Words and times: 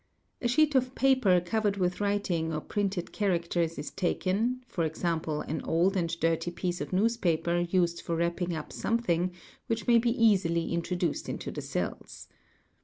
A 0.41 0.47
sheet 0.47 0.73
of 0.73 0.95
paper 0.95 1.39
covered 1.39 1.77
with 1.77 2.01
writing 2.01 2.51
or 2.51 2.59
printed 2.59 3.11
characters 3.11 3.77
is 3.77 3.91
taken, 3.91 4.61
e.g.,an 4.75 5.61
old 5.63 5.95
and 5.95 6.19
dirty 6.19 6.49
piece 6.49 6.81
of 6.81 6.91
newspaper 6.91 7.59
used 7.59 8.01
for 8.01 8.15
wrapping 8.15 8.55
up 8.55 8.73
something,.] 8.73 9.29
which 9.67 9.85
may 9.85 9.99
be 9.99 10.09
easily 10.09 10.73
introduced 10.73 11.29
into 11.29 11.51
the 11.51 11.61
cells. 11.61 12.29